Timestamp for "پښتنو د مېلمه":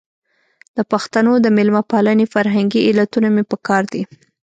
0.91-1.81